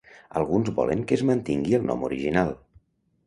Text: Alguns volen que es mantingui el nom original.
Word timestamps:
Alguns 0.39 0.71
volen 0.77 1.03
que 1.11 1.15
es 1.19 1.23
mantingui 1.31 1.77
el 1.79 1.85
nom 1.91 2.05
original. 2.09 2.53